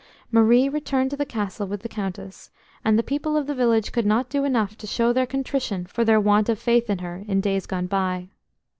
Marie 0.31 0.67
returned 0.67 1.11
to 1.11 1.15
the 1.15 1.27
Castle 1.27 1.67
with 1.67 1.83
the 1.83 1.87
Countess, 1.87 2.49
and 2.83 2.97
the 2.97 3.03
people 3.03 3.37
of 3.37 3.45
the 3.45 3.53
village 3.53 3.91
could 3.91 4.03
not 4.07 4.29
do 4.31 4.43
enough 4.45 4.75
to 4.79 4.87
show 4.87 5.13
their 5.13 5.27
contrition 5.27 5.85
for 5.85 6.03
their 6.03 6.19
want 6.19 6.49
of 6.49 6.57
faith 6.57 6.89
in 6.89 6.97
her 6.97 7.23
in 7.27 7.39
days 7.39 7.67
gone 7.67 7.85
by. 7.85 8.27